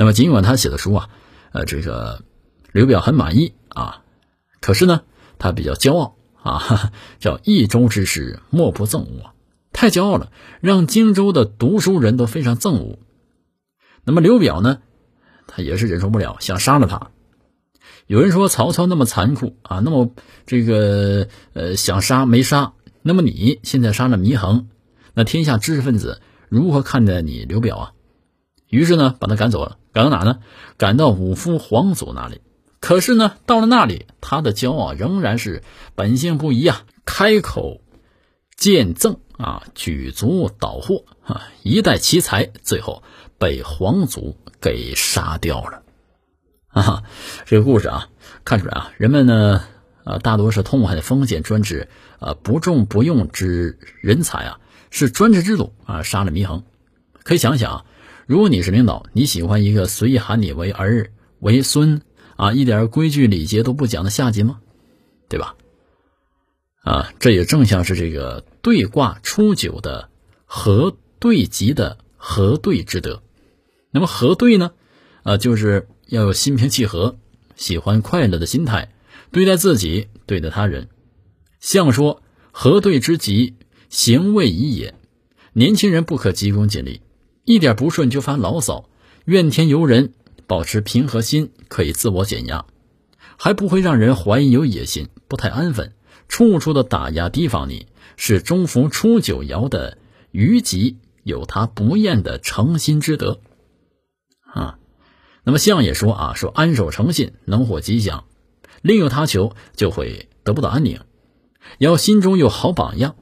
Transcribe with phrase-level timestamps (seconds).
[0.00, 1.10] 那么尽管他写的书啊，
[1.52, 2.24] 呃，这个
[2.72, 4.02] 刘表很满意啊，
[4.62, 5.02] 可是呢，
[5.38, 9.34] 他比较骄傲啊， 叫益州之士莫不憎恶，
[9.74, 10.32] 太骄傲了，
[10.62, 12.98] 让荆州的读书人都非常憎恶。
[14.04, 14.78] 那么刘表呢，
[15.46, 17.10] 他也是忍受不了，想杀了他。
[18.06, 20.10] 有人说曹操那么残酷啊，那么
[20.46, 22.72] 这个呃想杀没杀，
[23.02, 24.66] 那么你现在杀了祢衡，
[25.12, 27.92] 那天下知识分子如何看待你刘表啊？
[28.70, 29.76] 于是呢，把他赶走了。
[29.92, 30.38] 赶到哪呢？
[30.78, 32.40] 赶到五夫皇祖那里。
[32.78, 35.62] 可是呢，到了那里，他的骄傲仍然是
[35.96, 36.84] 本性不移啊！
[37.04, 37.80] 开口
[38.56, 43.02] 见赠啊，举足捣祸啊，一代奇才，最后
[43.36, 45.82] 被皇祖给杀掉了。
[46.70, 47.02] 啊，
[47.46, 48.08] 这个故事啊，
[48.44, 49.64] 看出来啊，人们呢，
[50.04, 51.88] 啊，大多是痛恨封建专制
[52.20, 54.60] 啊，不重不用之人才啊，
[54.90, 56.62] 是专制制度啊，杀了祢衡。
[57.24, 57.84] 可以想想啊。
[58.30, 62.00] 如果你是领导，你喜欢一个随意喊你为儿为孙
[62.36, 64.60] 啊，一点规矩礼节都不讲的下级吗？
[65.28, 65.56] 对吧？
[66.84, 70.10] 啊，这也正像是这个对卦初九的
[70.44, 73.20] 和对吉的和对之德。
[73.90, 74.70] 那么和对呢？
[75.24, 77.18] 啊，就是要有心平气和，
[77.56, 78.92] 喜欢快乐的心态
[79.32, 80.88] 对待自己，对待他人。
[81.58, 83.56] 象说和对之吉，
[83.88, 84.94] 行未已也。
[85.52, 87.00] 年轻人不可急功近利。
[87.50, 88.88] 一点不顺就发牢骚，
[89.24, 90.12] 怨天尤人，
[90.46, 92.64] 保持平和心可以自我减压，
[93.36, 95.92] 还不会让人怀疑有野心，不太安分，
[96.28, 99.98] 处处的打压提防你，是中伏初九爻的
[100.30, 103.40] 虞吉有他不厌的诚心之德。
[104.44, 104.78] 啊。
[105.42, 108.26] 那么相也说啊，说安守诚信能获吉祥，
[108.80, 111.00] 另有他求就会得不到安宁，
[111.78, 113.16] 要心中有好榜样，